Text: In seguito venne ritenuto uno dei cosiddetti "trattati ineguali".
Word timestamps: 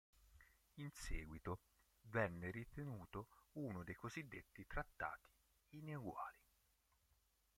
In 0.77 0.89
seguito 0.93 1.59
venne 2.09 2.49
ritenuto 2.49 3.27
uno 3.57 3.83
dei 3.83 3.93
cosiddetti 3.93 4.65
"trattati 4.65 5.29
ineguali". 5.77 6.39